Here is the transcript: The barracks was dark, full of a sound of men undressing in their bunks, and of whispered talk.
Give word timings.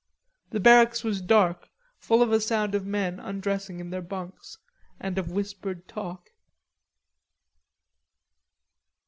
The 0.49 0.59
barracks 0.59 1.03
was 1.03 1.21
dark, 1.21 1.69
full 1.99 2.23
of 2.23 2.31
a 2.31 2.41
sound 2.41 2.73
of 2.73 2.87
men 2.87 3.19
undressing 3.19 3.79
in 3.79 3.91
their 3.91 4.01
bunks, 4.01 4.57
and 4.99 5.19
of 5.19 5.29
whispered 5.29 5.87
talk. 5.87 6.31